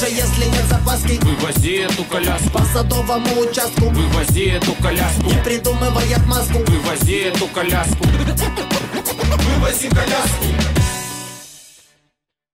[0.00, 2.50] даже если нет запаски Вывози эту коляску.
[2.50, 3.90] По садовому участку.
[3.90, 5.24] Вывози эту коляску.
[5.24, 6.58] Не придумывай отмазку.
[6.58, 8.04] Вывози эту коляску.
[8.04, 10.44] Вывози коляску.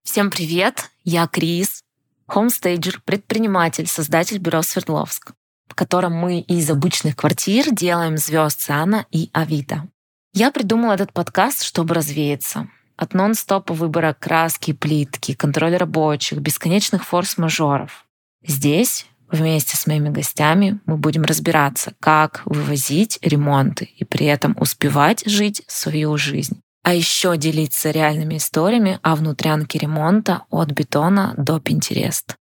[0.03, 1.83] Всем привет, я Крис,
[2.27, 5.33] хомстейджер, предприниматель, создатель бюро Свердловск,
[5.69, 9.89] в котором мы из обычных квартир делаем звезд Сана и Авито.
[10.33, 12.69] Я придумала этот подкаст, чтобы развеяться.
[12.97, 18.07] От нон-стопа выбора краски, плитки, контроля рабочих, бесконечных форс-мажоров.
[18.47, 25.29] Здесь вместе с моими гостями мы будем разбираться, как вывозить ремонты и при этом успевать
[25.29, 32.37] жить свою жизнь а еще делиться реальными историями о внутрянке ремонта от бетона до Пинтерест.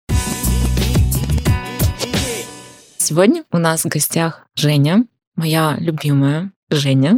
[2.97, 5.05] Сегодня у нас в гостях Женя,
[5.37, 7.17] моя любимая Женя,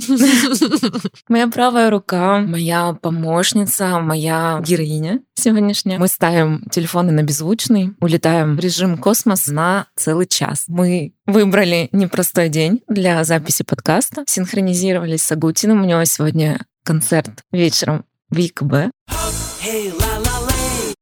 [1.29, 5.99] моя правая рука, моя помощница, моя героиня сегодняшняя.
[5.99, 10.65] Мы ставим телефоны на беззвучный, улетаем в режим космос на целый час.
[10.69, 15.83] Мы выбрали непростой день для записи подкаста, синхронизировались с Агутиным.
[15.83, 18.91] У него сегодня концерт вечером в ИКБ.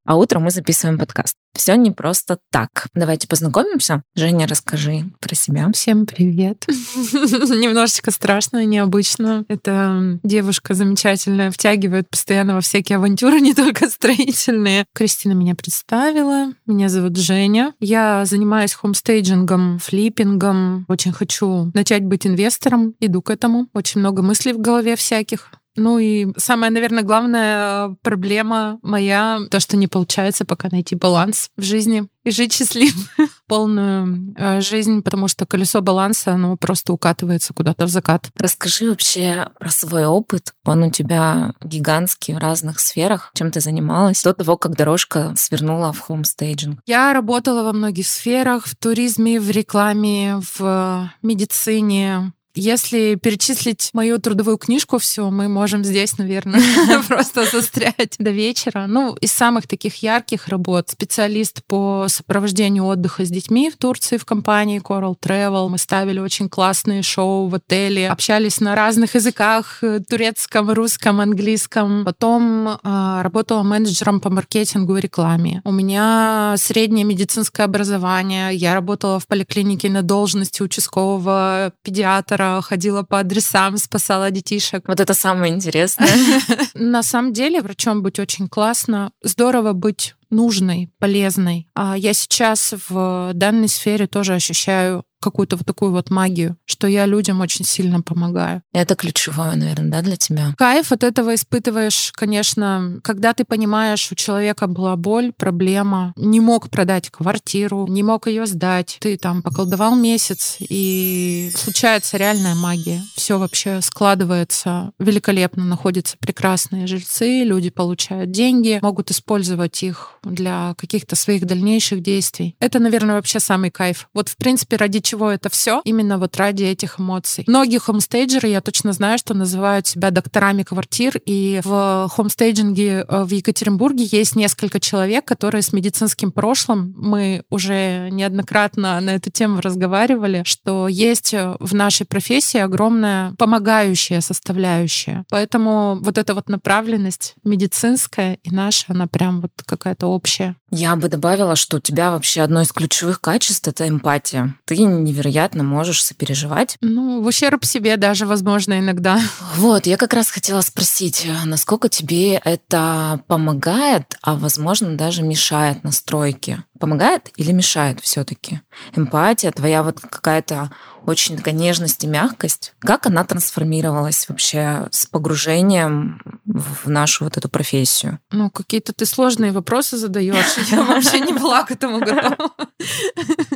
[0.04, 1.36] А утром мы записываем подкаст.
[1.54, 2.88] Все не просто так.
[2.94, 4.02] Давайте познакомимся.
[4.16, 5.70] Женя, расскажи про себя.
[5.72, 6.64] Всем привет.
[7.12, 9.44] Немножечко страшно, необычно.
[9.48, 14.86] Эта девушка замечательная, втягивает постоянно во всякие авантюры, не только строительные.
[14.94, 16.52] Кристина меня представила.
[16.66, 17.74] Меня зовут Женя.
[17.78, 20.86] Я занимаюсь хомстейджингом, флиппингом.
[20.88, 22.94] Очень хочу начать быть инвестором.
[22.98, 23.68] Иду к этому.
[23.72, 25.50] Очень много мыслей в голове всяких.
[25.76, 31.62] Ну и самая, наверное, главная проблема моя, то, что не получается пока найти баланс в
[31.62, 32.96] жизни и жить счастливо
[33.48, 38.30] полную э, жизнь, потому что колесо баланса, оно просто укатывается куда-то в закат.
[38.36, 40.52] Расскажи вообще про свой опыт.
[40.64, 43.32] Он у тебя гигантский в разных сферах.
[43.34, 46.80] Чем ты занималась до того, как дорожка свернула в хомстейджинг?
[46.86, 54.58] Я работала во многих сферах, в туризме, в рекламе, в медицине, если перечислить мою трудовую
[54.58, 56.60] книжку, все, мы можем здесь, наверное,
[57.08, 58.86] просто застрять до вечера.
[58.86, 64.24] Ну, из самых таких ярких работ специалист по сопровождению отдыха с детьми в Турции в
[64.24, 65.68] компании Coral Travel.
[65.68, 72.04] Мы ставили очень классные шоу в отеле, общались на разных языках, э, турецком, русском, английском.
[72.04, 75.62] Потом э, работала менеджером по маркетингу и рекламе.
[75.64, 78.54] У меня среднее медицинское образование.
[78.54, 84.84] Я работала в поликлинике на должности участкового педиатра доктора, ходила по адресам, спасала детишек.
[84.86, 86.08] Вот это самое интересное.
[86.74, 89.12] На самом деле врачом быть очень классно.
[89.22, 91.68] Здорово быть нужной, полезной.
[91.74, 97.06] А я сейчас в данной сфере тоже ощущаю какую-то вот такую вот магию, что я
[97.06, 98.62] людям очень сильно помогаю.
[98.72, 100.54] Это ключевое, наверное, да, для тебя?
[100.58, 106.68] Кайф от этого испытываешь, конечно, когда ты понимаешь, у человека была боль, проблема, не мог
[106.70, 113.02] продать квартиру, не мог ее сдать, ты там поколдовал месяц, и случается реальная магия.
[113.14, 121.16] Все вообще складывается великолепно, находятся прекрасные жильцы, люди получают деньги, могут использовать их для каких-то
[121.16, 122.56] своих дальнейших действий.
[122.60, 124.08] Это, наверное, вообще самый кайф.
[124.14, 125.82] Вот, в принципе, ради чего это все?
[125.84, 127.44] Именно вот ради этих эмоций.
[127.46, 133.30] Многие хомстейджеры, я точно знаю, что называют себя докторами квартир, и в хомстейджинге э, в
[133.30, 140.44] Екатеринбурге есть несколько человек, которые с медицинским прошлым, мы уже неоднократно на эту тему разговаривали,
[140.46, 145.26] что есть э, в нашей профессии огромная помогающая составляющая.
[145.28, 150.56] Поэтому вот эта вот направленность медицинская и наша, она прям вот какая-то общая.
[150.70, 154.54] Я бы добавила, что у тебя вообще одно из ключевых качеств— это эмпатия.
[154.64, 156.76] Ты невероятно можешь сопереживать.
[156.80, 159.20] Ну, в ущерб себе даже, возможно, иногда.
[159.56, 166.64] Вот, я как раз хотела спросить, насколько тебе это помогает, а, возможно, даже мешает настройке?
[166.82, 168.60] Помогает или мешает все таки
[168.96, 170.72] Эмпатия, твоя вот какая-то
[171.06, 172.74] очень такая нежность и мягкость.
[172.78, 178.18] Как она трансформировалась вообще с погружением в нашу вот эту профессию?
[178.30, 180.56] Ну, какие-то ты сложные вопросы задаешь.
[180.70, 182.50] Я вообще не была к этому готова.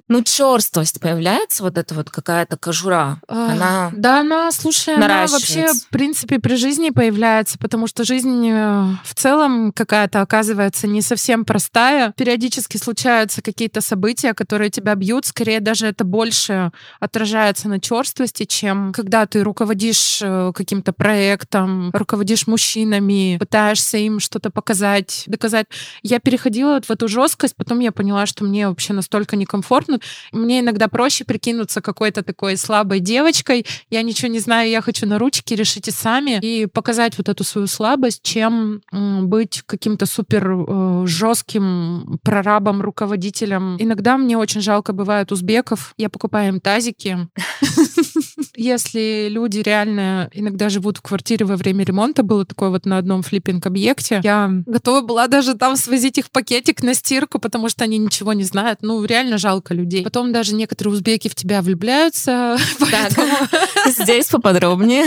[0.09, 3.21] Ну, черствость появляется, вот эта вот какая-то кожура.
[3.29, 8.85] Она Да, она, слушай, она вообще, в принципе, при жизни появляется, потому что жизнь э,
[9.05, 12.13] в целом какая-то оказывается не совсем простая.
[12.17, 12.77] Периодически
[13.17, 15.25] случаются какие-то события, которые тебя бьют.
[15.25, 16.71] Скорее даже это больше
[17.01, 24.51] отражается на черствости, чем когда ты руководишь э, каким-то проектом, руководишь мужчинами, пытаешься им что-то
[24.51, 25.67] показать, доказать.
[26.03, 29.99] Я переходила вот в эту жесткость, потом я поняла, что мне вообще настолько некомфортно.
[30.33, 33.65] Мне иногда проще прикинуться какой-то такой слабой девочкой.
[33.91, 36.39] Я ничего не знаю, я хочу на ручки, решите сами.
[36.43, 43.77] И показать вот эту свою слабость, чем быть каким-то супер э, жестким прорабом, руководителем руководителям.
[43.79, 45.95] Иногда мне очень жалко бывает узбеков.
[45.97, 47.29] Я покупаю им тазики.
[48.57, 53.23] Если люди реально иногда живут в квартире во время ремонта, было такое вот на одном
[53.23, 58.33] флиппинг-объекте, я готова была даже там свозить их пакетик на стирку, потому что они ничего
[58.33, 58.81] не знают.
[58.83, 60.03] Ну, реально жалко людей.
[60.03, 62.57] Потом даже некоторые узбеки в тебя влюбляются.
[62.91, 63.13] Так,
[63.87, 65.07] здесь поподробнее.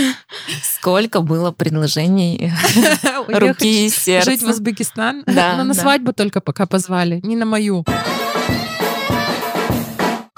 [0.62, 2.52] Сколько было предложений
[3.28, 4.32] руки и сердца?
[4.32, 5.24] Жить в Узбекистан?
[5.26, 7.79] Да, Но на свадьбу только пока позвали, не на мою.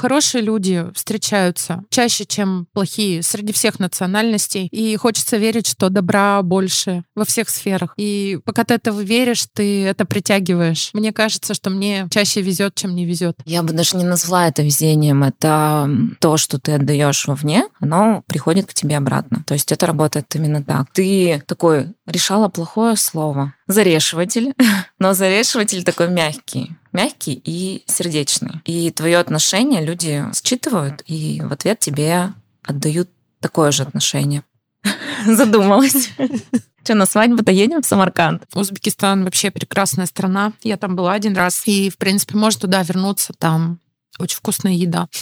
[0.01, 4.65] Хорошие люди встречаются чаще, чем плохие среди всех национальностей.
[4.71, 7.93] И хочется верить, что добра больше во всех сферах.
[7.97, 10.89] И пока ты этого веришь, ты это притягиваешь.
[10.93, 13.37] Мне кажется, что мне чаще везет, чем не везет.
[13.45, 15.23] Я бы даже не назвала это везением.
[15.23, 15.87] Это
[16.19, 19.43] то, что ты отдаешь вовне, оно приходит к тебе обратно.
[19.45, 20.87] То есть это работает именно так.
[20.93, 23.53] Ты такой решала плохое слово.
[23.67, 24.55] Зарешиватель.
[24.97, 26.75] Но зарешиватель такой мягкий.
[26.91, 28.61] Мягкий и сердечный.
[28.65, 32.33] И твое отношение люди считывают и в ответ тебе
[32.63, 33.09] отдают
[33.39, 34.43] такое же отношение.
[35.25, 36.09] Задумалась.
[36.83, 38.43] Что, на свадьбу-то едем в Самарканд?
[38.55, 40.53] Узбекистан вообще прекрасная страна.
[40.63, 41.61] Я там была один раз.
[41.67, 43.33] И, в принципе, можно туда вернуться.
[43.37, 43.79] Там
[44.17, 45.07] очень вкусная еда.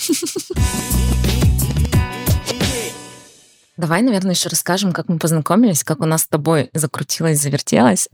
[3.78, 8.10] Давай, наверное, еще расскажем, как мы познакомились, как у нас с тобой закрутилось, завертелось.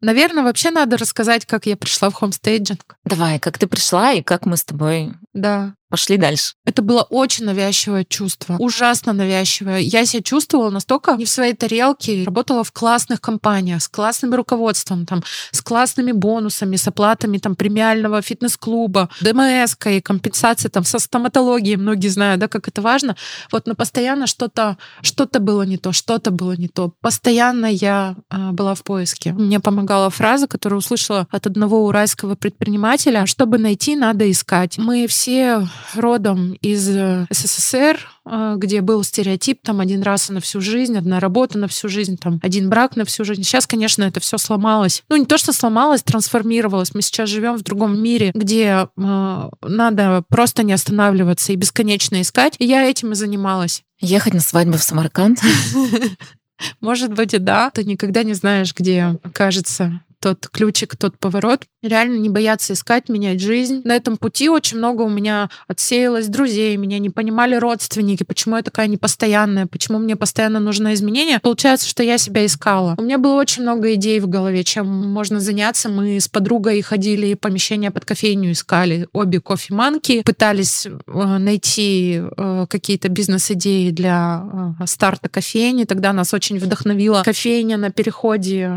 [0.00, 2.96] Наверное, вообще надо рассказать, как я пришла в хомстейджинг.
[3.04, 5.74] Давай, как ты пришла и как мы с тобой Да.
[5.88, 6.54] Пошли дальше.
[6.64, 8.56] Это было очень навязчивое чувство.
[8.58, 9.78] Ужасно навязчивое.
[9.78, 12.24] Я себя чувствовала настолько не в своей тарелке.
[12.24, 18.20] Работала в классных компаниях, с классным руководством, там, с классными бонусами, с оплатами там, премиального
[18.22, 21.76] фитнес-клуба, ДМС и компенсации там, со стоматологией.
[21.76, 23.16] Многие знают, да, как это важно.
[23.50, 26.92] Вот, но постоянно что-то что было не то, что-то было не то.
[27.00, 29.32] Постоянно я а, была в поиске.
[29.32, 33.26] Мне помогала фраза, которую услышала от одного уральского предпринимателя.
[33.26, 34.78] Чтобы найти, надо искать.
[34.78, 40.60] Мы все родом из э, СССР, э, где был стереотип там один раз на всю
[40.60, 43.42] жизнь, одна работа на всю жизнь, там один брак на всю жизнь.
[43.42, 45.02] Сейчас, конечно, это все сломалось.
[45.08, 46.94] Ну, не то, что сломалось, трансформировалось.
[46.94, 52.54] Мы сейчас живем в другом мире, где э, надо просто не останавливаться и бесконечно искать.
[52.58, 53.82] И я этим и занималась.
[54.00, 55.40] Ехать на свадьбу в Самарканд.
[56.80, 57.70] Может быть, и да.
[57.70, 61.64] Ты никогда не знаешь, где окажется тот ключик, тот поворот.
[61.82, 63.82] Реально не бояться искать, менять жизнь.
[63.84, 68.62] На этом пути очень много у меня отсеялось друзей, меня не понимали родственники, почему я
[68.62, 71.38] такая непостоянная, почему мне постоянно нужно изменения.
[71.38, 72.94] Получается, что я себя искала.
[72.98, 75.88] У меня было очень много идей в голове, чем можно заняться.
[75.88, 79.08] Мы с подругой ходили помещение под кофейню искали.
[79.12, 85.84] Обе кофеманки пытались э, найти э, какие-то бизнес-идеи для э, старта кофейни.
[85.84, 88.70] Тогда нас очень вдохновила кофейня на переходе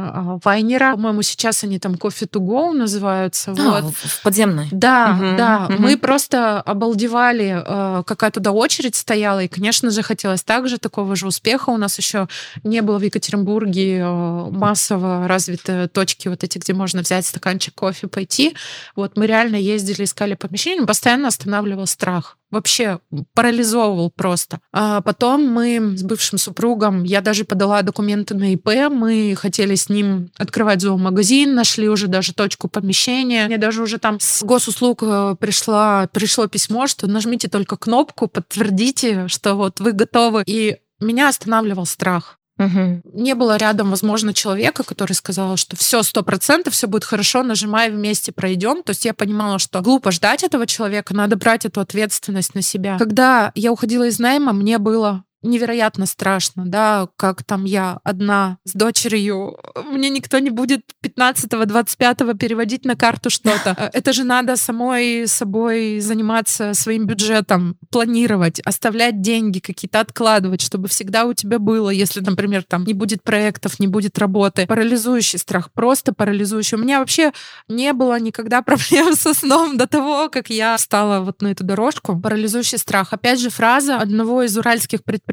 [0.44, 0.94] Вайнера.
[0.94, 3.52] По-моему, сейчас они там кофе to go называются.
[3.52, 3.94] А, вот.
[3.94, 4.68] в подземной.
[4.72, 5.60] Да, Мгм, да.
[5.70, 5.82] мгм.
[5.82, 11.28] Мы просто обалдевали, э, какая туда очередь стояла, и, конечно же, хотелось также такого же
[11.28, 11.70] успеха.
[11.70, 12.28] У нас еще
[12.64, 18.08] не было в Екатеринбурге э, массово развитой точки вот эти, где можно взять стаканчик кофе,
[18.08, 18.56] пойти.
[18.96, 23.00] Вот мы реально ездили, искали помещение, постоянно останавливал страх вообще
[23.34, 24.60] парализовывал просто.
[24.72, 29.90] А потом мы с бывшим супругом, я даже подала документы на ИП, мы хотели с
[29.90, 33.48] ним открывать зоомагазин, нашли уже даже точку помещения.
[33.48, 39.28] Мне даже уже там с госуслуг э, пришла, пришло письмо, что нажмите только кнопку, подтвердите,
[39.28, 40.44] что вот вы готовы.
[40.46, 42.38] И меня останавливал страх.
[42.62, 43.02] Мгм.
[43.14, 47.90] Не было рядом, возможно, человека, который сказал, что все, сто процентов, все будет хорошо, нажимай,
[47.90, 48.84] вместе пройдем.
[48.84, 52.98] То есть я понимала, что глупо ждать этого человека, надо брать эту ответственность на себя.
[53.00, 58.74] Когда я уходила из найма, мне было невероятно страшно, да, как там я одна с
[58.74, 59.58] дочерью,
[59.92, 63.90] мне никто не будет 15-25 переводить на карту что-то.
[63.94, 71.26] Это же надо самой собой заниматься своим бюджетом, планировать, оставлять деньги какие-то, откладывать, чтобы всегда
[71.26, 74.66] у тебя было, если, например, там не будет проектов, не будет работы.
[74.68, 76.78] Парализующий страх, просто парализующий.
[76.78, 77.32] У меня вообще
[77.68, 82.20] не было никогда проблем со сном до того, как я встала вот на эту дорожку.
[82.20, 83.14] Парализующий страх.
[83.14, 85.31] Опять же, фраза одного из уральских предпринимателей,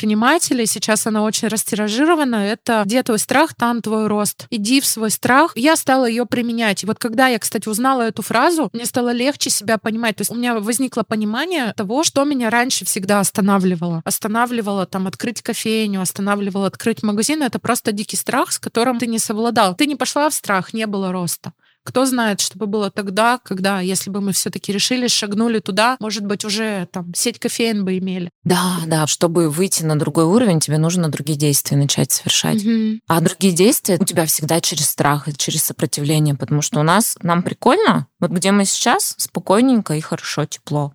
[0.67, 4.47] сейчас она очень растиражирована, это «Где твой страх, там твой рост».
[4.50, 5.52] Иди в свой страх.
[5.57, 6.85] Я стала ее применять.
[6.85, 10.17] Вот когда я, кстати, узнала эту фразу, мне стало легче себя понимать.
[10.17, 14.02] То есть у меня возникло понимание того, что меня раньше всегда останавливало.
[14.05, 17.43] Останавливало там открыть кофейню, останавливало открыть магазин.
[17.43, 19.75] Это просто дикий страх, с которым ты не совладал.
[19.75, 21.52] Ты не пошла в страх, не было роста.
[21.88, 26.26] Кто знает, что бы было тогда, когда, если бы мы все-таки решили, шагнули туда, может
[26.26, 28.28] быть, уже там сеть кофеин бы имели.
[28.45, 32.62] Да, да, чтобы выйти на другой уровень, тебе нужно другие действия начать совершать.
[32.62, 33.00] Мгм.
[33.09, 37.16] А другие действия у тебя всегда через страх и через сопротивление, потому что у нас,
[37.23, 40.92] нам прикольно, вот где мы сейчас, спокойненько и хорошо, тепло.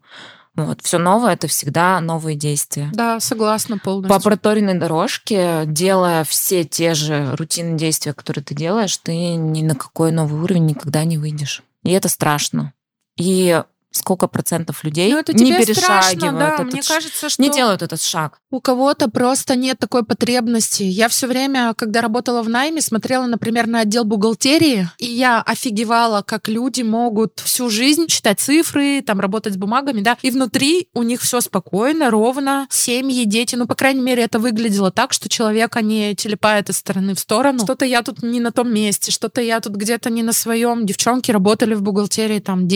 [0.55, 0.81] Вот.
[0.81, 2.89] Все новое— это всегда новые действия.
[2.93, 4.15] Да, согласна полностью.
[4.15, 9.75] По проторенной дорожке, делая все те же рутинные действия, которые ты делаешь, ты ни на
[9.75, 11.63] какой новый уровень никогда не выйдешь.
[11.83, 12.74] И это страшно.
[13.17, 13.62] И
[13.93, 16.53] сколько процентов людей Ну, это не перешагивают страшно, да.
[16.55, 18.39] этот Мне кажется, что не делают этот шаг.
[18.51, 20.83] у кого-то просто нет такой потребности.
[20.83, 26.21] Я все время, когда работала в найме, смотрела, например, на отдел бухгалтерии, и я офигевала,
[26.21, 31.03] как люди могут всю жизнь считать цифры, там работать с бумагами, да, и внутри у
[31.03, 33.55] них все спокойно, ровно, семьи, дети.
[33.55, 37.59] Ну, по крайней мере, это выглядело так, что человека не телепает из стороны в сторону.
[37.59, 40.85] Что-то я тут не на том месте, что-то я тут где-то не на своем.
[40.85, 42.67] Девчонки работали в бухгалтерии там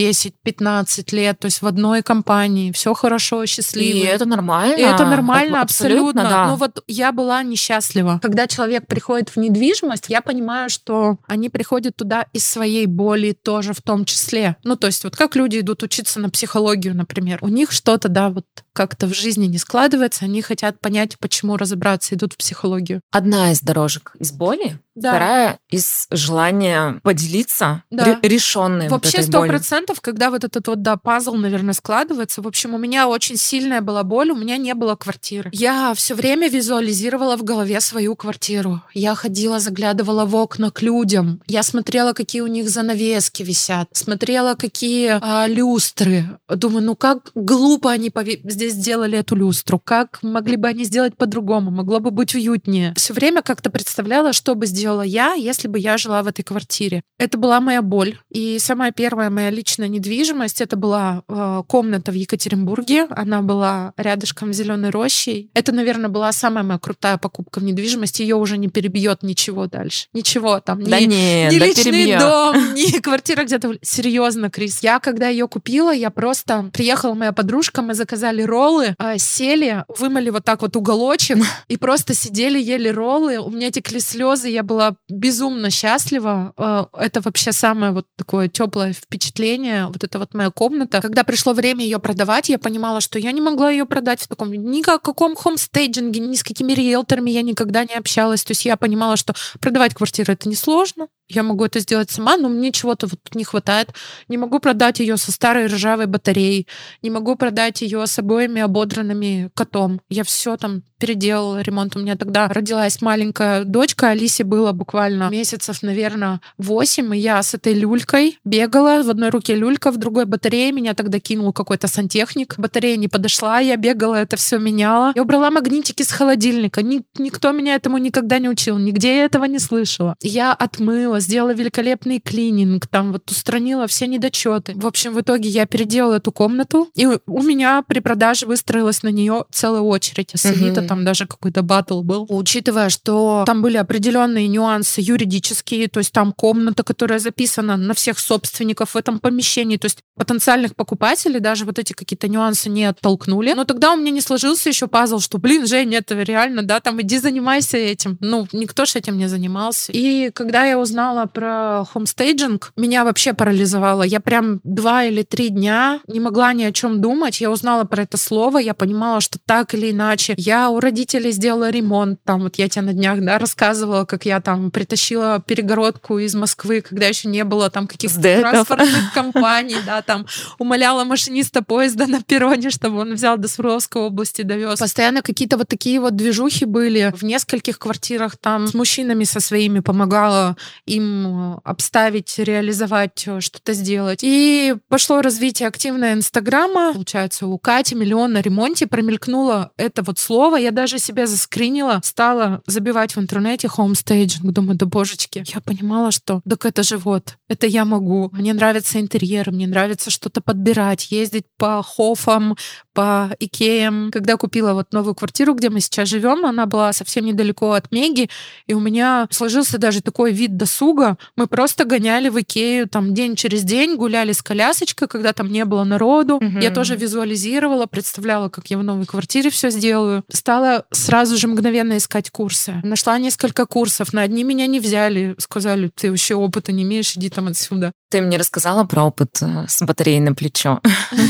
[1.08, 3.96] 10-15 лет, то есть в одной компании, все хорошо, счастливо.
[3.96, 4.76] И это нормально.
[4.76, 6.22] И это нормально, Аб- абсолютно.
[6.22, 6.46] да.
[6.48, 8.18] Ну вот я была несчастлива.
[8.22, 13.72] Когда человек приходит в недвижимость, я понимаю, что они приходят туда из своей боли тоже
[13.72, 14.56] в том числе.
[14.64, 17.38] Ну то есть вот как люди идут учиться на психологию, например.
[17.42, 18.44] У них что-то, да, вот
[18.78, 23.00] как-то в жизни не складывается, они хотят понять, почему разобраться, идут в психологию.
[23.10, 25.10] Одна из дорожек из боли, Да.
[25.10, 28.20] вторая из желания поделиться Да.
[28.22, 32.40] решенной Вообще сто процентов, когда вот этот вот да пазл, наверное, складывается.
[32.40, 35.50] В общем, у меня очень сильная была боль, у меня не было квартиры.
[35.52, 38.80] Я все время визуализировала в голове свою квартиру.
[38.94, 41.40] Я ходила, заглядывала в окна к людям.
[41.48, 46.38] Я смотрела, какие у них занавески висят, смотрела, какие а, люстры.
[46.48, 51.16] Думаю, ну как глупо они пове- здесь сделали эту люстру, как могли бы они сделать
[51.16, 52.94] по-другому, могло бы быть уютнее.
[52.96, 57.02] Все время как-то представляла, что бы сделала я, если бы я жила в этой квартире.
[57.18, 58.18] Это была моя боль.
[58.30, 63.06] И самая первая моя личная недвижимость, это была э, комната в Екатеринбурге.
[63.10, 65.50] Она была рядышком с Зеленой рощей.
[65.54, 68.22] Это, наверное, была самая моя крутая покупка в недвижимости.
[68.22, 70.06] Ее уже не перебьет ничего дальше.
[70.12, 70.82] Ничего там.
[70.84, 72.20] Да ни- нет, ни да личный перебьет.
[72.20, 73.74] дом, ни квартира где-то.
[73.82, 74.80] Серьезно, Крис.
[74.82, 76.70] Я, когда ее купила, я просто...
[76.72, 81.38] Приехала моя подружка, мы заказали роллы, а, сели, вымыли вот так вот уголочек
[81.68, 83.38] и просто сидели, ели роллы.
[83.38, 86.52] У меня текли слезы, я была безумно счастлива.
[86.56, 89.86] А, Это вообще самое вот такое теплое впечатление.
[89.86, 91.00] Вот это вот моя комната.
[91.00, 94.52] Когда пришло время ее продавать, я понимала, что я не могла ее продать в таком
[94.52, 98.42] ни о хомстейджинге, ни с какими риэлторами я никогда не общалась.
[98.44, 101.08] То есть я понимала, что продавать квартиру это несложно.
[101.28, 103.92] Я могу это сделать сама, но мне чего-то вот тут не хватает.
[104.28, 106.66] Не могу продать ее со старой ржавой батареей.
[107.02, 110.00] Не могу продать ее с обоими ободранными котом.
[110.08, 111.96] Я все там переделала ремонт.
[111.96, 114.10] У меня тогда родилась маленькая дочка.
[114.10, 117.14] Алисе было буквально месяцев, наверное, 8.
[117.16, 119.02] И я с этой люлькой бегала.
[119.02, 120.72] В одной руке люлька, в другой батарея.
[120.72, 122.54] Меня тогда кинул какой-то сантехник.
[122.58, 123.60] Батарея не подошла.
[123.60, 125.12] Я бегала, это все меняла.
[125.14, 126.82] Я убрала магнитики с холодильника.
[126.82, 128.78] Ни- никто меня этому никогда не учил.
[128.78, 130.14] Нигде я этого не слышала.
[130.22, 132.86] Я отмыла, сделала великолепный клининг.
[132.86, 134.72] Там вот устранила все недочеты.
[134.74, 136.88] В общем, в итоге я переделала эту комнату.
[136.94, 140.30] И у меня при продаже выстроилась на нее целая очередь.
[140.34, 140.87] С Авито.
[140.88, 142.26] Там даже какой-то батл был.
[142.28, 148.18] Учитывая, что там были определенные нюансы юридические, то есть там комната, которая записана на всех
[148.18, 153.52] собственников в этом помещении, то есть потенциальных покупателей даже вот эти какие-то нюансы не оттолкнули.
[153.52, 157.00] Но тогда у меня не сложился еще пазл, что, блин, Жень, это реально, да, там
[157.00, 158.16] иди занимайся этим.
[158.20, 159.92] Ну, никто ж этим не занимался.
[159.92, 164.02] И когда я узнала про хомстейджинг, меня вообще парализовало.
[164.02, 167.40] Я прям два или три дня не могла ни о чем думать.
[167.40, 170.34] Я узнала про это слово, я понимала, что так или иначе.
[170.36, 172.20] Я у родителей сделала ремонт.
[172.24, 176.82] Там вот я тебе на днях да, рассказывала, как я там притащила перегородку из Москвы,
[176.82, 180.26] когда еще не было там каких-то транспортных компаний, да, там
[180.58, 184.78] умоляла машиниста поезда на перроне, чтобы он взял до Свердловской области, довез.
[184.78, 187.12] Постоянно какие-то вот такие вот движухи были.
[187.12, 190.56] В нескольких квартирах там с мужчинами со своими помогала
[190.86, 194.20] им обставить, реализовать, э, что-то сделать.
[194.22, 196.92] И пошло развитие активное Инстаграма.
[196.92, 200.56] Получается, у Кати миллион на ремонте промелькнуло это вот слово.
[200.56, 204.40] Я даже себя заскринила, стала забивать в интернете homestaging.
[204.42, 205.44] Думаю, да божечки.
[205.46, 208.30] Я понимала, что так это же вот, это я могу.
[208.32, 212.56] Мне нравится интерьер, мне нравится что-то подбирать, ездить по хофам,
[212.94, 214.10] по Икеям.
[214.10, 218.28] Когда купила вот новую квартиру, где мы сейчас живем, она была совсем недалеко от Меги,
[218.66, 221.16] и у меня сложился даже такой вид досуга.
[221.36, 225.64] Мы просто гоняли в Икею там день через день, гуляли с колясочкой, когда там не
[225.64, 226.40] было народу.
[226.40, 226.58] Мгм.
[226.58, 230.24] Я тоже визуализировала, представляла, как я в новой квартире все сделаю.
[230.28, 232.80] Стала стала сразу же мгновенно искать курсы.
[232.82, 234.12] Нашла несколько курсов.
[234.12, 235.36] На одни меня не взяли.
[235.38, 237.92] Сказали, ты вообще опыта не имеешь, иди там отсюда.
[238.10, 240.80] Ты мне рассказала про опыт э, с батареей на плечо.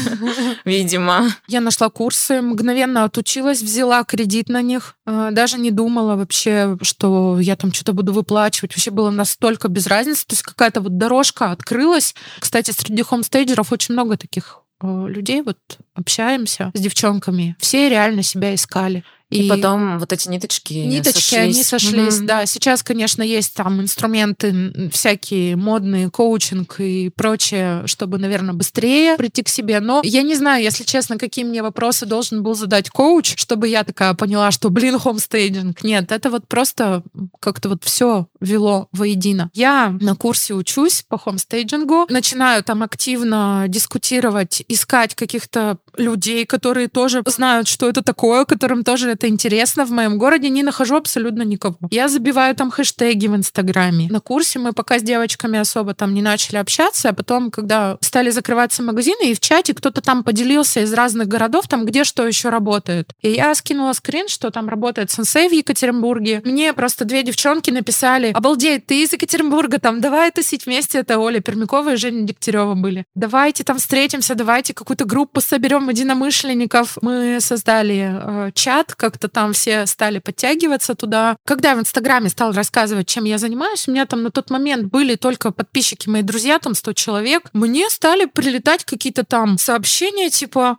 [0.65, 1.29] Видимо.
[1.47, 4.95] Я нашла курсы, мгновенно отучилась, взяла кредит на них.
[5.07, 8.75] Э, даже не думала вообще, что я там что-то буду выплачивать.
[8.75, 10.27] Вообще было настолько без разницы.
[10.27, 12.15] То есть какая-то вот дорожка открылась.
[12.39, 15.59] Кстати, среди хомстейджеров очень много таких э, людей, вот
[15.95, 17.57] общаемся с девчонками.
[17.59, 19.05] Все реально себя искали.
[19.31, 21.55] И, и потом вот эти ниточки Ниточки, сошлись.
[21.55, 22.27] они сошлись, mm-hmm.
[22.27, 22.47] да.
[22.47, 29.49] Сейчас, конечно, есть там инструменты всякие модные, коучинг и прочее, чтобы, наверное, быстрее прийти к
[29.49, 29.81] себе.
[29.81, 33.85] Но я не знаю, если честно, какие мне вопросы должен был задать коуч, чтобы я
[33.85, 35.83] такая поняла, что, блин, хомстейдинг.
[35.83, 37.03] Нет, это вот просто
[37.41, 39.51] как-то вот все вело воедино.
[39.53, 47.23] Я на курсе учусь по хомстейджингу, начинаю там активно дискутировать, искать каких-то людей, которые тоже
[47.27, 49.85] знают, что это такое, которым тоже это интересно.
[49.85, 51.77] В моем городе не нахожу абсолютно никого.
[51.91, 54.09] Я забиваю там хэштеги в Инстаграме.
[54.09, 58.31] На курсе мы пока с девочками особо там не начали общаться, а потом, когда стали
[58.31, 62.49] закрываться магазины, и в чате кто-то там поделился из разных городов, там где что еще
[62.49, 63.11] работает.
[63.21, 66.41] И я скинула скрин, что там работает сенсей в Екатеринбурге.
[66.45, 70.99] Мне просто две девчонки написали, обалдеть, ты из Екатеринбурга, там, давай тусить вместе.
[70.99, 73.05] Это Оля Пермякова и Женя Дегтярева были.
[73.17, 76.99] Давайте там встретимся, давайте какую-то группу соберем единомышленников.
[77.03, 81.37] Мы создали э, чат, как-то там все стали подтягиваться туда.
[81.45, 84.85] Когда я в Инстаграме стала рассказывать, чем я занимаюсь, у меня там на тот момент
[84.85, 90.77] были только подписчики, мои друзья, там 100 человек, мне стали прилетать какие-то там сообщения, типа,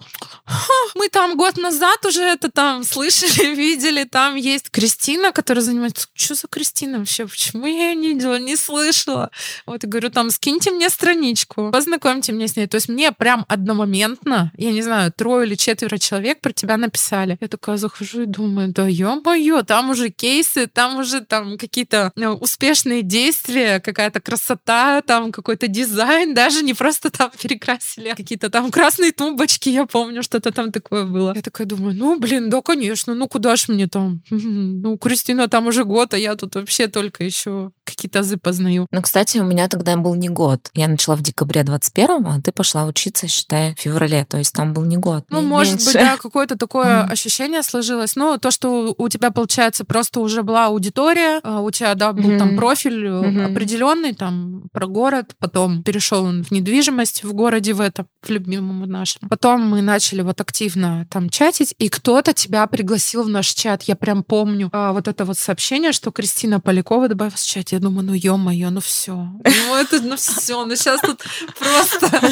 [0.96, 6.08] мы там год назад уже это там слышали, видели, там есть Кристина, которая занимается...
[6.14, 7.26] Что за Кристина вообще?
[7.26, 9.32] Почему я ее не видела, не слышала?
[9.66, 12.68] Вот, я говорю, там, скиньте мне страничку, познакомьте меня с ней.
[12.68, 17.38] То есть мне прям одномоментно, я не знаю, трое или четверо человек про тебя написали.
[17.42, 22.12] Я такая захожу сижу и думаю, да ё-моё, там уже кейсы, там уже там какие-то
[22.16, 28.50] ну, успешные действия, какая-то красота, там какой-то дизайн, даже не просто там перекрасили, а какие-то
[28.50, 31.34] там красные тумбочки, я помню, что-то там такое было.
[31.36, 34.22] Я такая думаю, ну, блин, да, конечно, ну куда ж мне там?
[34.80, 38.88] Ну, Кристина там уже год, а я тут вообще только еще какие-то азы познаю.
[38.92, 40.70] Ну, кстати, у меня тогда был не год.
[40.74, 44.26] Я начала в декабре 21 а ты пошла учиться, считай, в феврале.
[44.26, 45.26] То есть там был не год.
[45.30, 48.09] Ну, может быть, да, какое-то такое ощущение сложилось.
[48.16, 52.38] Но то, что у тебя, получается, просто уже была аудитория, а, у тебя, да, был
[52.38, 57.82] там профиль э, определенный, там, про город, потом перешел он в недвижимость в городе в
[57.82, 59.30] этом, в любимом нашем.
[59.30, 63.84] Потом мы начали вот активно там чатить, и кто-то тебя пригласил в наш чат.
[63.84, 67.76] Я прям помню а, вот это вот сообщение, что Кристина Полякова добавилась в чате.
[67.78, 69.14] Я думаю, ну ё-моё, ну все.
[69.14, 71.24] Ну это, ну все, ну сейчас тут
[71.60, 72.10] просто...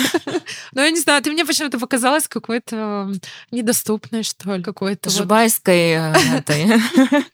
[0.74, 3.12] Ну я не знаю, ты мне почему-то показалась какой-то
[3.52, 5.10] недоступной, что ли, какой-то...
[5.68, 6.82] Жбайской этой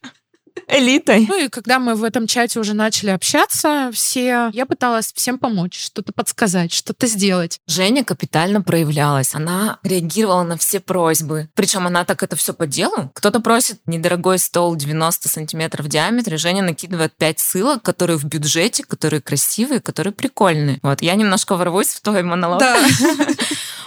[0.67, 1.25] элитой.
[1.27, 5.79] Ну и когда мы в этом чате уже начали общаться, все, я пыталась всем помочь,
[5.79, 7.59] что-то подсказать, что-то сделать.
[7.67, 9.35] Женя капитально проявлялась.
[9.35, 11.49] Она реагировала на все просьбы.
[11.53, 13.11] Причем она так это все по делу.
[13.13, 18.83] Кто-то просит недорогой стол 90 сантиметров в диаметре, Женя накидывает 5 ссылок, которые в бюджете,
[18.83, 20.79] которые красивые, которые прикольные.
[20.81, 22.59] Вот, я немножко ворвусь в твой монолог.
[22.59, 22.77] Да.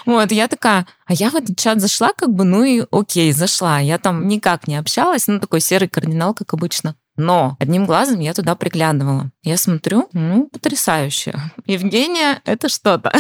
[0.07, 3.79] Вот, я такая, а я в этот чат зашла, как бы, ну и окей, зашла.
[3.79, 6.97] Я там никак не общалась, ну такой серый кардинал, как обычно.
[7.17, 9.31] Но одним глазом я туда приглядывала.
[9.43, 11.35] Я смотрю, ну, потрясающе.
[11.67, 13.13] Евгения, это что-то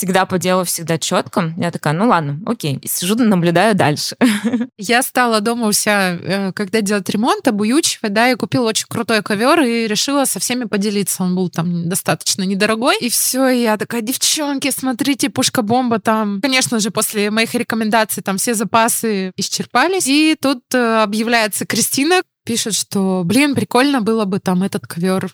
[0.00, 1.52] всегда по делу, всегда четко.
[1.58, 2.78] Я такая, ну ладно, окей.
[2.80, 4.16] И сижу, наблюдаю дальше.
[4.78, 9.22] Я стала дома у себя, э, когда делать ремонт, обуючивать, да, и купила очень крутой
[9.22, 11.22] ковер и решила со всеми поделиться.
[11.22, 12.96] Он был там достаточно недорогой.
[12.98, 16.40] И все, и я такая, девчонки, смотрите, пушка-бомба там.
[16.40, 20.06] Конечно же, после моих рекомендаций там все запасы исчерпались.
[20.06, 25.30] И тут э, объявляется Кристина, пишет, что, блин, прикольно было бы там этот ковер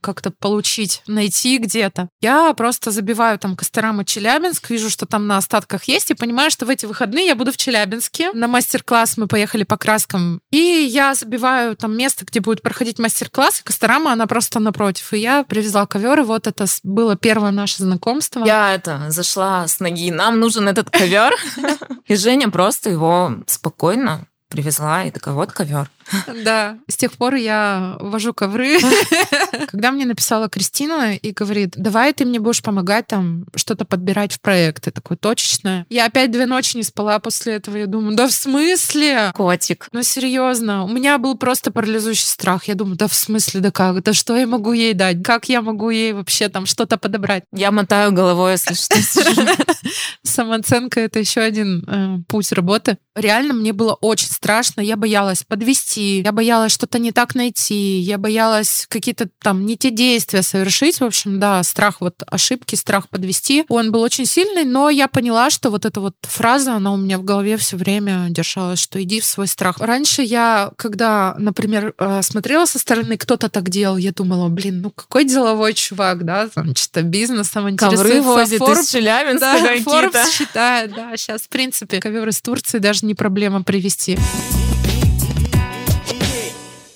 [0.00, 2.08] как-то получить, найти где-то.
[2.20, 6.50] Я просто забиваю там Костерам и Челябинск, вижу, что там на остатках есть, и понимаю,
[6.50, 8.32] что в эти выходные я буду в Челябинске.
[8.32, 10.40] На мастер-класс мы поехали по краскам.
[10.50, 15.12] И я забиваю там место, где будет проходить мастер-класс, и Костерама, она просто напротив.
[15.12, 18.44] И я привезла ковер, и вот это было первое наше знакомство.
[18.44, 21.34] Я это, зашла с ноги, нам нужен этот ковер.
[22.06, 25.90] И Женя просто его спокойно привезла и такая, вот ковер.
[26.44, 28.78] Да, с тех пор я вожу ковры.
[29.68, 34.40] Когда мне написала Кристина и говорит, давай ты мне будешь помогать там что-то подбирать в
[34.40, 35.86] проекты, такое точечное.
[35.88, 37.76] Я опять две ночи не спала после этого.
[37.76, 39.32] Я думаю, да в смысле?
[39.34, 39.88] Котик.
[39.92, 42.64] Ну, серьезно, у меня был просто парализующий страх.
[42.64, 44.02] Я думаю, да в смысле, да как?
[44.02, 45.22] Да что я могу ей дать?
[45.22, 47.44] Как я могу ей вообще там что-то подобрать?
[47.52, 48.96] Я мотаю головой, если что.
[50.22, 52.98] Самооценка— это еще один э, путь работы.
[53.14, 54.80] Реально мне было очень страшно.
[54.80, 59.90] Я боялась подвести, я боялась что-то не так найти, я боялась какие-то там не те
[59.90, 61.00] действия совершить.
[61.00, 63.64] В общем, да, страх вот ошибки, страх подвести.
[63.68, 67.18] Он был очень сильный, но я поняла, что вот эта вот фраза, она у меня
[67.18, 69.78] в голове все время держалась, что иди в свой страх.
[69.80, 74.90] Раньше я, когда, например, э, смотрела со стороны, кто-то так делал, я думала, блин, ну
[74.90, 78.22] какой деловой чувак, да, там что-то бизнесом Ковры интересуется.
[78.22, 80.30] возит Forbes- из Челябинска да, какие-то.
[80.30, 84.18] Считает, да, сейчас, в принципе, ковер из Турции даже не проблема привезти.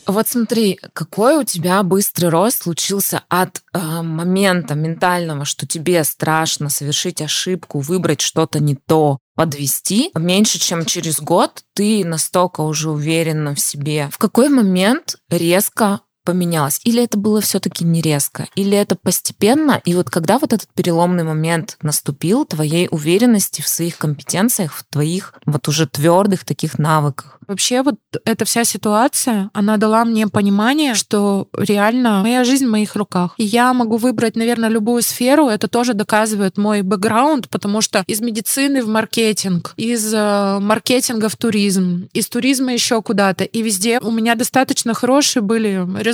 [0.06, 6.70] Вот смотри, какой у тебя быстрый рост случился от э, момента ментального, что тебе страшно
[6.70, 10.10] совершить ошибку, выбрать что-то не то, подвести.
[10.14, 14.08] Меньше чем через год ты настолько уже уверена в себе.
[14.12, 16.80] В какой момент резко поменялось?
[16.84, 18.46] Или это было все-таки не резко?
[18.54, 19.80] Или это постепенно?
[19.84, 25.34] И вот когда вот этот переломный момент наступил твоей уверенности в своих компетенциях, в твоих
[25.46, 27.38] вот уже твердых таких навыках?
[27.46, 32.94] Вообще вот эта вся ситуация, она дала мне понимание, что реально моя жизнь в моих
[32.94, 33.34] руках.
[33.36, 35.48] И я могу выбрать, наверное, любую сферу.
[35.48, 41.36] Это тоже доказывает мой бэкграунд, потому что из медицины в маркетинг, из э, маркетинга в
[41.36, 43.44] туризм, из туризма еще куда-то.
[43.44, 46.11] И везде у меня достаточно хорошие были результаты.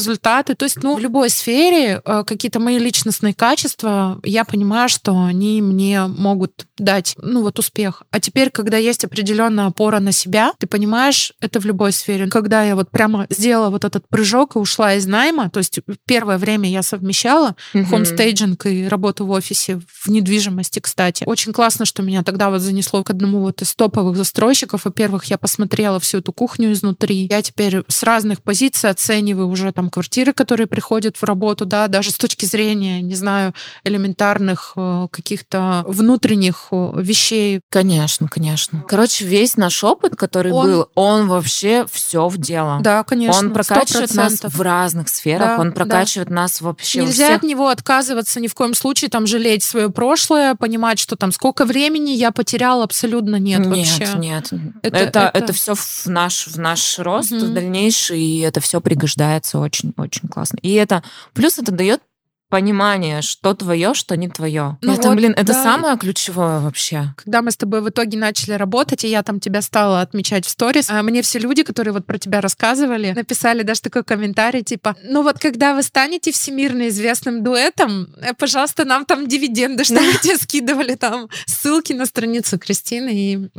[0.54, 5.62] То есть, ну, в любой сфере э, какие-то мои личностные качества, я понимаю, что они
[5.62, 8.02] мне могут дать, ну, вот успех.
[8.10, 12.28] А теперь, когда есть определенная опора на себя, ты понимаешь, это в любой сфере.
[12.28, 16.38] Когда я вот прямо сделала вот этот прыжок и ушла из найма, то есть первое
[16.38, 17.86] время я совмещала Мгм.
[17.86, 21.24] хомстейджинг и работу в офисе в недвижимости, кстати.
[21.26, 24.84] Очень классно, что меня тогда вот занесло к одному вот из топовых застройщиков.
[24.84, 27.26] Во-первых, я посмотрела всю эту кухню изнутри.
[27.30, 32.10] Я теперь с разных позиций оцениваю уже там квартиры, которые приходят в работу, да, даже
[32.10, 37.60] с точки зрения, не знаю, элементарных э, каких-то внутренних э, вещей.
[37.70, 38.84] Конечно, конечно.
[38.88, 42.78] Короче, весь наш опыт, который Он- был, он вообще все в дело.
[42.80, 43.38] Да, конечно.
[43.38, 44.48] Он прокачивает нас 100%.
[44.56, 45.74] в разных сферах, Да, он да.
[45.74, 49.62] прокачивает нас вообще во Нельзя всех от него отказываться ни в коем случае, там жалеть
[49.62, 54.06] свое прошлое, понимать, что там сколько времени я потеряла, абсолютно нет, вообще.
[54.16, 54.50] нет.
[54.82, 57.54] Это- Это, это, это- все в наш, в наш рост Мгм.
[57.54, 60.58] дальнейший, и это все пригождается очень-очень классно.
[60.62, 61.02] И это
[61.34, 62.02] плюс это дает
[62.48, 64.78] понимание, что твое, что не твое.
[64.80, 65.62] Ну это, вот, блин, это да.
[65.62, 67.14] самое ключевое вообще.
[67.16, 70.48] Когда мы с тобой в итоге начали работать, и я там тебя стала отмечать в
[70.48, 74.96] сторис, а мне все люди, которые вот про тебя рассказывали, написали даже такой комментарий, типа,
[75.02, 80.14] ну вот когда вы станете всемирно известным дуэтом, э, пожалуйста, нам там дивиденды, что мы
[80.22, 83.50] тебе скидывали там ссылки на страницу Кристины, и,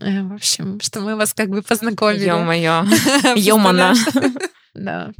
[0.00, 2.24] э, в общем, что мы вас как бы познакомили.
[2.24, 2.86] Ё-моё.
[3.36, 3.94] Ё-мана.
[4.78, 5.12] Да.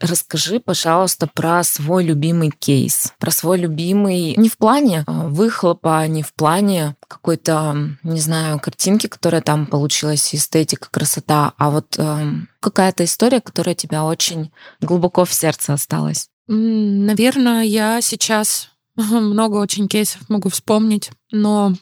[0.00, 3.14] Расскажи, пожалуйста, про свой любимый кейс.
[3.18, 9.06] Про свой любимый не в плане а, выхлопа, не в плане какой-то, не знаю, картинки,
[9.06, 15.32] которая там получилась, эстетика, красота, а вот эм, какая-то история, которая тебя очень глубоко в
[15.32, 16.28] сердце осталась.
[16.48, 21.72] Наверное, я сейчас много очень кейсов могу вспомнить, но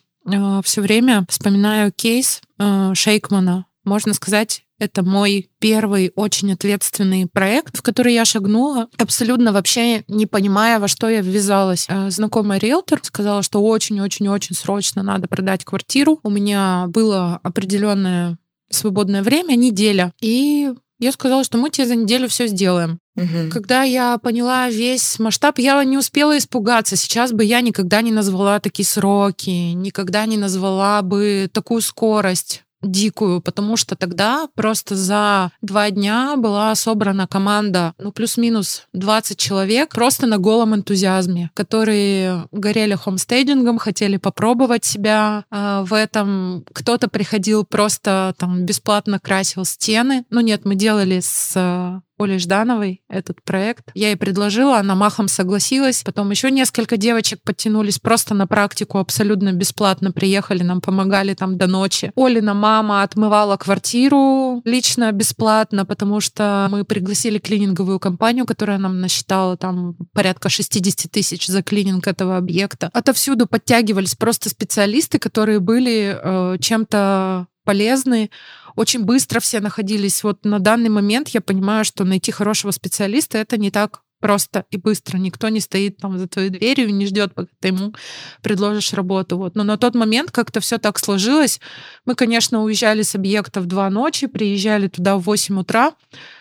[0.62, 3.66] все время вспоминаю кейс э, Шейкмана.
[3.85, 10.27] Можно сказать, это мой первый очень ответственный проект, в который я шагнула, абсолютно вообще не
[10.27, 11.87] понимая, во что я ввязалась.
[11.88, 16.18] Э, Знакомая риэлтор сказала, что очень-очень-очень срочно надо продать квартиру.
[16.23, 18.38] У меня было определенное
[18.71, 20.12] свободное время, неделя.
[20.21, 22.99] И я сказала, что мы тебе за неделю все сделаем.
[23.16, 23.51] Мгм.
[23.51, 26.97] Когда я поняла весь масштаб, я не успела испугаться.
[26.97, 33.40] Сейчас бы я никогда не назвала такие сроки, никогда не назвала бы такую скорость дикую,
[33.40, 40.27] потому что тогда просто за два дня была собрана команда, ну, плюс-минус 20 человек, просто
[40.27, 46.64] на голом энтузиазме, которые горели хомстейдингом, хотели попробовать себя э, в этом.
[46.73, 50.25] Кто-то приходил просто там бесплатно красил стены.
[50.31, 53.90] Ну, нет, мы делали с э, Олей Ждановой этот проект.
[53.94, 56.02] Я ей предложила, она махом согласилась.
[56.02, 61.66] Потом еще несколько девочек подтянулись просто на практику, абсолютно бесплатно приехали, нам помогали там до
[61.66, 62.12] ночи.
[62.16, 69.56] Олина мама отмывала квартиру лично бесплатно, потому что мы пригласили клининговую компанию, которая нам насчитала
[69.56, 72.90] там порядка 60 тысяч за клининг этого объекта.
[72.92, 78.30] Отовсюду подтягивались просто специалисты, которые были э, чем-то полезны.
[78.76, 80.22] Очень быстро все находились.
[80.24, 84.76] Вот на данный момент я понимаю, что найти хорошего специалиста это не так просто и
[84.76, 85.18] быстро.
[85.18, 87.92] Никто не стоит там за твоей дверью и не ждет, пока ты ему
[88.40, 89.37] предложишь работу.
[89.37, 89.56] Вот.
[89.56, 91.61] Но на тот момент как-то все так сложилось.
[92.06, 95.92] Мы, конечно, уезжали с объекта в два ночи, приезжали туда в 8 утра.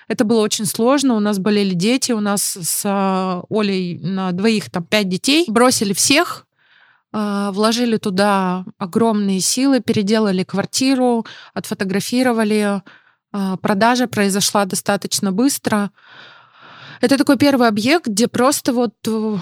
[0.08, 1.15] Это было очень сложно.
[1.15, 5.46] У нас болели дети, у нас с а, Олей на двоих там пять детей.
[5.48, 6.46] Бросили всех,
[7.13, 12.82] вложили туда огромные силы, переделали квартиру, отфотографировали.
[13.34, 15.91] А, продажа произошла достаточно быстро.
[17.00, 18.93] Это такой первый объект, где просто вот...
[19.08, 19.38] Э,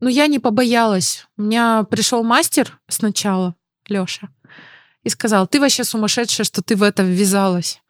[0.00, 1.26] ну, я не побоялась.
[1.36, 3.54] У меня пришел мастер сначала,
[3.88, 4.28] Лёша,
[5.02, 7.80] и сказал, ты вообще сумасшедшая, что ты в это ввязалась.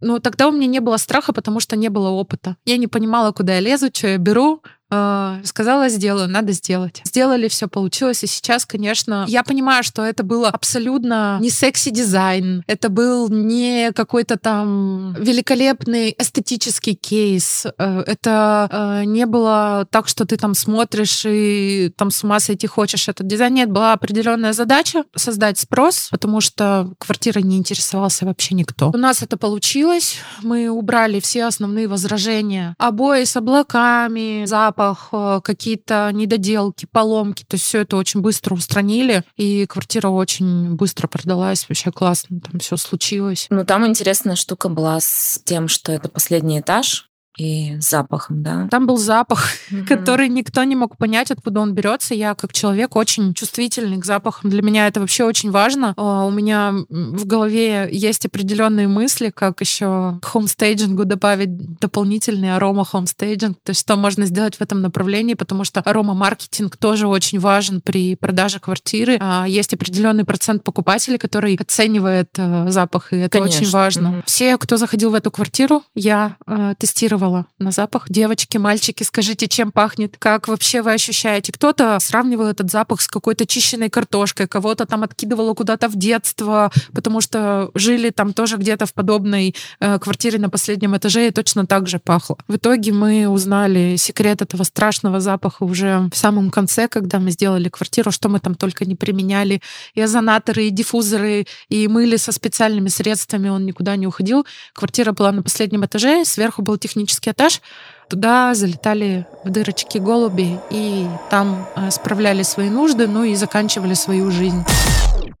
[0.00, 2.56] Но тогда у меня не было страха, потому что не было опыта.
[2.64, 4.62] Я не понимала, куда я лезу, что я беру.
[4.92, 7.00] Э, сказала, сделаю, надо сделать.
[7.04, 8.22] Сделали, все получилось.
[8.24, 14.36] И сейчас, конечно, я понимаю, что это было абсолютно не секси-дизайн, это был не какой-то
[14.36, 17.66] там великолепный эстетический кейс.
[17.78, 22.66] Э, это э, не было так, что ты там смотришь и там с ума сойти
[22.66, 23.54] хочешь этот дизайн.
[23.54, 28.90] Нет, была определенная задача создать спрос, потому что квартира не интересовался вообще никто.
[28.90, 30.16] У нас это получилось.
[30.42, 32.74] Мы убрали все основные возражения.
[32.78, 37.44] Обои с облаками, запах, запах, э, какие-то недоделки, поломки.
[37.44, 41.66] То есть все это очень быстро устранили, и квартира очень быстро продалась.
[41.68, 43.46] Вообще классно, там все случилось.
[43.50, 48.68] Ну, там интересная штука была с тем, что это последний этаж, и запахом, да?
[48.70, 49.86] Там был запах, угу.
[49.86, 52.14] который никто не мог понять, откуда он берется.
[52.14, 54.50] Я как человек очень чувствительный к запахам.
[54.50, 55.94] Для меня это вообще очень важно.
[55.96, 62.84] А, у меня в голове есть определенные мысли, как еще к хомстейджингу добавить дополнительный арома
[62.84, 67.80] хомстейджинг, то есть что можно сделать в этом направлении, потому что арома-маркетинг тоже очень важен
[67.80, 69.16] при продаже квартиры.
[69.20, 73.60] А, есть определенный процент покупателей, который оценивает э, запах, и это Конечно.
[73.60, 74.10] очень важно.
[74.10, 74.22] Угу.
[74.26, 78.06] Все, кто заходил в эту квартиру, я э, тестировала реагировала на запах.
[78.08, 80.16] Девочки, мальчики, скажите, чем пахнет?
[80.18, 81.52] Как вообще вы ощущаете?
[81.52, 87.20] Кто-то сравнивал этот запах с какой-то чищенной картошкой, кого-то там откидывало куда-то в детство, потому
[87.20, 91.88] что жили там тоже где-то в подобной э, квартире на последнем этаже и точно так
[91.88, 92.36] же пахло.
[92.48, 97.68] В итоге мы узнали секрет этого страшного запаха уже в самом конце, когда мы сделали
[97.68, 99.60] квартиру, что мы там только не применяли.
[99.94, 104.46] И озонаторы, и диффузоры, и мыли со специальными средствами, он никуда не уходил.
[104.74, 107.60] Квартира была на последнем этаже, сверху был технический технический этаж,
[108.08, 114.30] туда залетали в дырочки голуби и там э, справляли свои нужды, ну и заканчивали свою
[114.30, 114.64] жизнь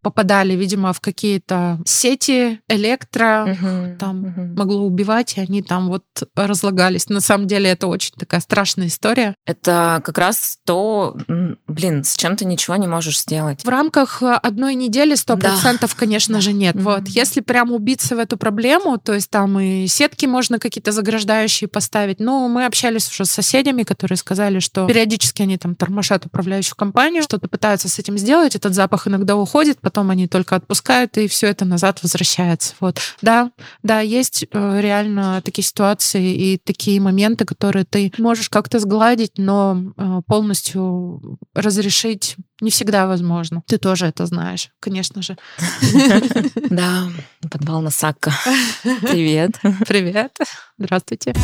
[0.02, 4.40] попадали, видимо, в какие-то сети электро, угу, там угу.
[4.56, 7.08] могло убивать, и они там вот разлагались.
[7.08, 9.34] На самом деле это очень такая страшная история.
[9.46, 11.16] Это как раз то,
[11.68, 13.64] блин, с чем ты ничего не можешь сделать.
[13.64, 15.96] В рамках одной недели сто процентов, да.
[15.98, 16.76] конечно же, нет.
[16.76, 16.84] Угу.
[16.84, 21.68] Вот, если прям убиться в эту проблему, то есть там и сетки можно какие-то заграждающие
[21.68, 22.20] поставить.
[22.20, 27.22] Ну, мы общались уже с соседями, которые сказали, что периодически они там тормошат управляющую компанию,
[27.22, 31.48] что-то пытаются с этим сделать, этот запах иногда уходит, потом они только отпускают, и все
[31.48, 32.74] это назад возвращается.
[32.80, 32.98] Вот.
[33.20, 33.50] Да,
[33.82, 39.92] да, есть э, реально такие ситуации и такие моменты, которые ты можешь как-то сгладить, но
[39.98, 43.62] э, полностью разрешить не всегда возможно.
[43.66, 45.36] Ты тоже это знаешь, конечно же.
[46.70, 47.08] Да,
[47.50, 48.32] подвал на Сакка.
[48.82, 49.52] Привет.
[49.86, 50.34] Привет.
[50.78, 51.34] Здравствуйте.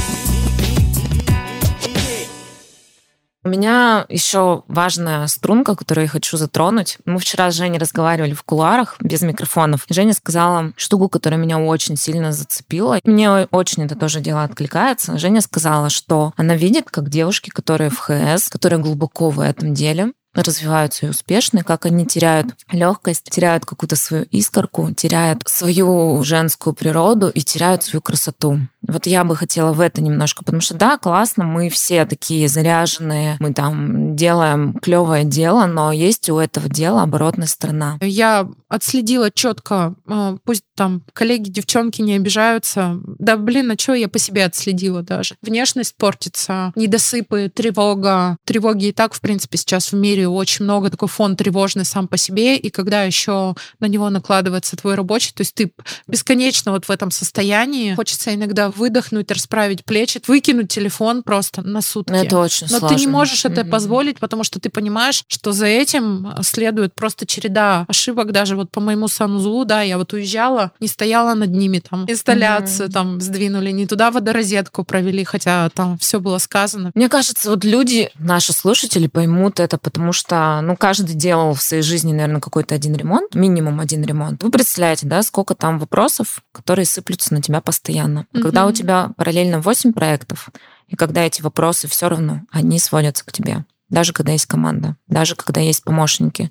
[3.45, 6.99] У меня еще важная струнка, которую я хочу затронуть.
[7.05, 9.87] Мы вчера с Женей разговаривали в кулуарах без микрофонов.
[9.89, 12.99] Женя сказала штуку, которая меня очень сильно зацепила.
[13.05, 15.19] Мне очень это тоже дело откликается.
[15.19, 20.13] Женя сказала, что она видит, как девушки, которые в ХС, которые глубоко в этом деле,
[20.35, 27.29] развиваются и успешны, как они теряют легкость, теряют какую-то свою искорку, теряют свою женскую природу
[27.29, 28.61] и теряют свою красоту.
[28.89, 33.37] Вот я бы хотела в это немножко, потому что да, классно, мы все такие заряженные,
[33.39, 37.99] мы там делаем клевое дело, но есть у этого дела оборотная сторона.
[38.01, 43.01] Я отследила четко, э, пусть там коллеги, девчонки не обижаются.
[43.19, 45.35] Да, блин, а что я по себе отследила даже?
[45.43, 48.37] Внешность портится, недосыпы, тревога.
[48.45, 52.17] Тревоги и так, в принципе, сейчас в мире очень много, такой фон тревожный сам по
[52.17, 55.73] себе, и когда еще на него накладывается твой рабочий, то есть ты
[56.07, 62.13] бесконечно вот в этом состоянии, хочется иногда выдохнуть, расправить плечи, выкинуть телефон просто на сутки.
[62.15, 62.89] Это очень Но сложно.
[62.89, 63.71] ты не можешь это Мгм.
[63.71, 68.33] позволить, потому что ты понимаешь, что за этим следует просто череда ошибок.
[68.33, 72.87] Даже вот по моему санузлу, да, я вот уезжала, не стояла над ними, там, инсталляцию
[72.87, 72.93] Мгм.
[72.93, 76.91] там сдвинули, не туда водорозетку провели, хотя там все было сказано.
[76.95, 81.83] Мне кажется, вот люди, наши слушатели, поймут это, потому что, ну, каждый делал в своей
[81.83, 84.43] жизни, наверное, какой-то один ремонт, минимум один ремонт.
[84.43, 88.27] Вы представляете, да, сколько там вопросов, которые сыплются на тебя постоянно.
[88.35, 88.75] А Когда у Мгм.
[88.75, 90.49] тебя параллельно 8 проектов,
[90.89, 93.65] и когда эти вопросы все равно, они сводятся к тебе.
[93.89, 96.51] Даже когда есть команда, даже когда есть помощники.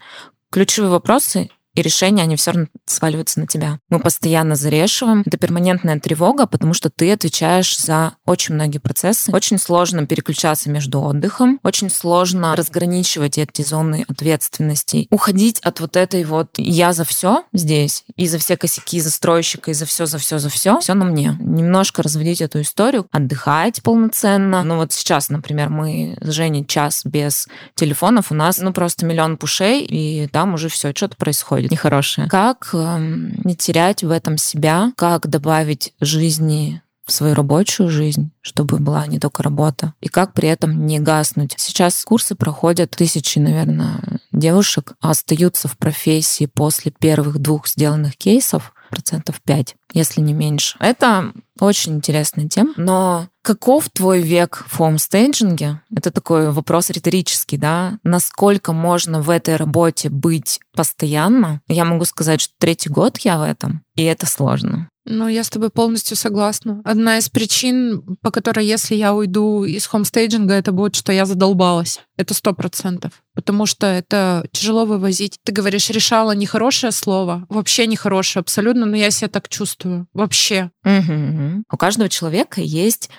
[0.51, 3.79] Ключевые вопросы и решения, они все равно сваливаются на тебя.
[3.89, 5.21] Мы постоянно зарешиваем.
[5.25, 9.31] Это перманентная тревога, потому что ты отвечаешь за очень многие процессы.
[9.31, 16.23] Очень сложно переключаться между отдыхом, очень сложно разграничивать эти зоны ответственности, уходить от вот этой
[16.23, 20.39] вот «я за все здесь, и за все косяки застройщика, и за все, за все,
[20.39, 21.37] за все, все на мне».
[21.39, 24.63] Немножко разводить эту историю, отдыхать полноценно.
[24.63, 29.37] Ну вот сейчас, например, мы с Женей час без телефонов, у нас ну просто миллион
[29.37, 32.27] пушей, и там уже все, что-то происходит нехорошее.
[32.27, 38.79] Как эм, не терять в этом себя, как добавить жизни в свою рабочую жизнь, чтобы
[38.79, 41.53] была не только работа, и как при этом не гаснуть.
[41.57, 49.41] Сейчас курсы проходят тысячи, наверное, девушек, остаются в профессии после первых двух сделанных кейсов процентов
[49.41, 50.77] 5, если не меньше.
[50.79, 52.73] Это очень интересная тема.
[52.77, 55.81] Но каков твой век в хоумстейджинге?
[55.95, 57.99] Это такой вопрос риторический, да?
[58.03, 61.61] Насколько можно в этой работе быть постоянно?
[61.67, 64.89] Я могу сказать, что третий год я в этом, и это сложно.
[65.09, 66.81] Ну, я с тобой полностью согласна.
[66.83, 72.01] Одна из причин, по которой, если я уйду из хомстейджинга, это будет, что я задолбалась.
[72.17, 73.11] Это сто процентов.
[73.33, 75.39] Потому что это тяжело вывозить.
[75.43, 77.45] Ты говоришь, решала нехорошее слово.
[77.49, 80.07] Вообще нехорошее, абсолютно, но я себя так чувствую.
[80.13, 80.71] Вообще.
[80.83, 81.63] Мгм.
[81.71, 83.09] У каждого человека есть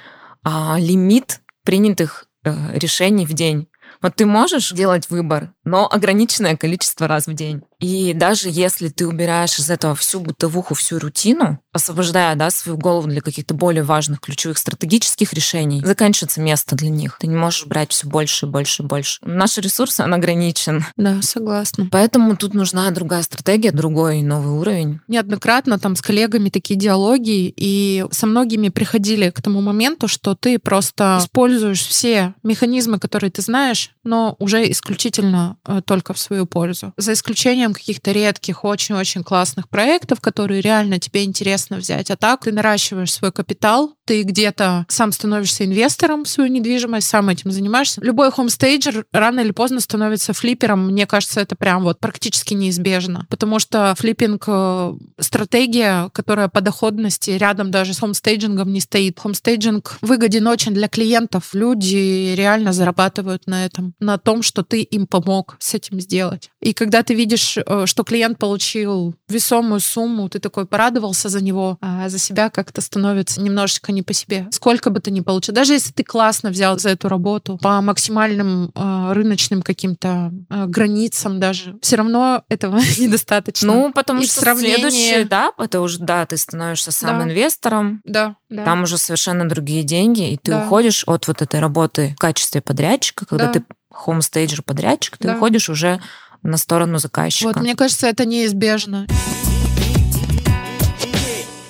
[0.44, 3.68] а, лимит принятых э, решений в день.
[4.02, 7.62] Вот ты можешь делать выбор, но ограниченное количество раз в день.
[7.80, 13.08] И даже если ты убираешь из этого всю бытовуху, всю рутину, освобождая да, свою голову
[13.08, 17.18] для каких-то более важных ключевых стратегических решений, заканчивается место для них.
[17.20, 19.18] Ты не можешь брать все больше, больше, больше.
[19.22, 20.84] Наш ресурс, он ограничен.
[20.96, 21.88] Да, согласна.
[21.90, 25.00] Поэтому тут нужна другая стратегия, другой новый уровень.
[25.06, 30.58] Неоднократно там с коллегами такие диалоги, и со многими приходили к тому моменту, что ты
[30.58, 36.92] просто используешь все механизмы, которые ты знаешь, но уже исключительно э, только в свою пользу.
[36.96, 42.10] За исключением каких-то редких, очень-очень классных проектов, которые реально тебе интересно взять.
[42.10, 47.28] А так ты наращиваешь свой капитал, ты где-то сам становишься инвестором в свою недвижимость, сам
[47.28, 48.00] этим занимаешься.
[48.00, 50.86] Любой хомстейджер рано или поздно становится флиппером.
[50.86, 53.26] Мне кажется, это прям вот практически неизбежно.
[53.28, 59.20] Потому что флиппинг э, стратегия, которая по доходности рядом даже с хомстейджингом не стоит.
[59.20, 61.50] Хомстейджинг выгоден очень для клиентов.
[61.52, 66.48] Люди реально зарабатывают на этом, на том, что ты им помог с этим сделать.
[66.62, 71.76] И когда ты видишь, э, что клиент получил весомую сумму, ты такой порадовался за него,
[71.82, 74.46] а за себя как-то становится немножечко не по себе.
[74.52, 78.70] Сколько бы ты ни получил, даже если ты классно взял за эту работу по максимальным
[78.74, 83.66] э, рыночным каким-то э, границам даже, все равно этого недостаточно.
[83.72, 87.24] Ну, потому И что сравнении- следующий этап, это уже, да, ты становишься сам Да.
[87.24, 88.64] инвестором, да, да.
[88.64, 90.64] Там уже совершенно другие деньги, и ты Да.
[90.64, 93.52] уходишь от вот этой работы в качестве подрядчика, когда Да.
[93.54, 95.34] ты хомстейджер подрядчик, ты Да.
[95.36, 96.00] уходишь уже
[96.44, 97.48] на сторону заказчика.
[97.48, 99.06] Вот, мне кажется, это неизбежно.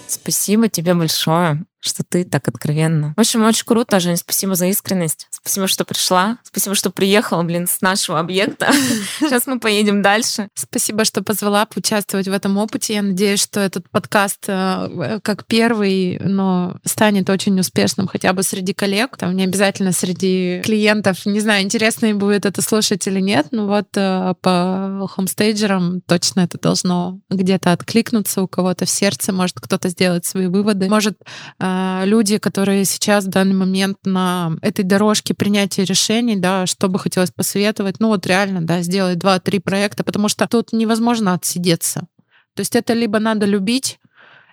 [0.07, 3.15] Спасибо тебе большое, что ты так откровенно.
[3.17, 5.29] В общем, очень круто, Жень, спасибо за искренность.
[5.31, 6.39] Спасибо, что пришла.
[6.43, 8.71] Спасибо, что приехала, блин, с нашего объекта.
[9.21, 10.49] Сейчас мы поедем дальше.
[10.55, 12.95] Спасибо, что позвала поучаствовать в этом опыте.
[12.95, 18.75] Я надеюсь, что этот подкаст э, как первый, но станет очень успешным хотя бы среди
[18.75, 19.17] коллег.
[19.17, 21.25] Там не обязательно среди клиентов.
[21.27, 26.41] Не знаю, интересно им будет это слушать или нет, но вот э, по хомстейджерам точно
[26.41, 29.33] это должно где-то откликнуться у кого-то в сердце.
[29.33, 30.89] Может, кто-то сделать свои выводы.
[30.89, 31.19] Может,
[31.61, 31.69] э,
[32.05, 37.31] люди, которые сейчас в данный момент на этой дорожке принятия решений, да, что бы хотелось
[37.31, 42.07] посоветовать, ну вот реально, да, сделать два-три проекта, потому что тут невозможно отсидеться.
[42.55, 43.99] То есть это либо надо любить,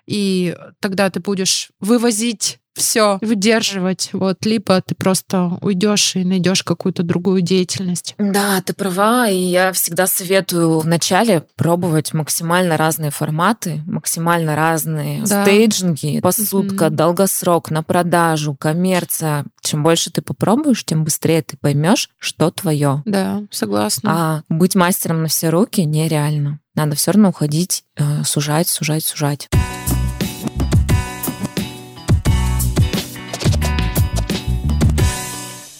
[0.06, 7.04] и тогда ты будешь вывозить все, выдерживать, вот, либо ты просто уйдешь и найдешь какую-то
[7.04, 8.16] другую деятельность.
[8.18, 15.44] Да, ты права, и я всегда советую вначале пробовать максимально разные форматы, максимально разные Да.
[15.46, 16.96] стейджинги, посудка, Мгм.
[16.96, 19.46] долгосрок, на продажу, коммерция.
[19.62, 23.02] Чем больше ты попробуешь, тем быстрее ты поймешь, что твое.
[23.06, 24.12] Да, согласна.
[24.14, 26.60] А быть мастером на все руки нереально.
[26.76, 29.48] Надо все равно уходить, э, сужать, сужать, сужать.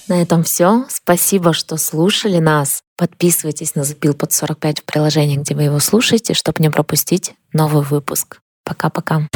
[0.08, 0.86] На этом все.
[0.88, 2.82] Спасибо, что слушали нас.
[2.96, 7.84] Подписывайтесь на Запил под 45 в приложении, где вы его слушаете, чтобы не пропустить новый
[7.84, 8.38] выпуск.
[8.64, 9.28] Пока-пока.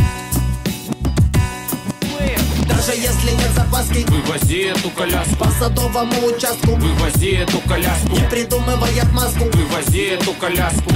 [2.67, 8.99] Даже если нет запаски Вывози эту коляску По садовому участку Вывози эту коляску Не придумывай
[9.01, 10.89] отмазку Вывози эту коляску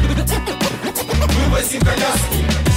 [1.28, 2.73] Вывози коляску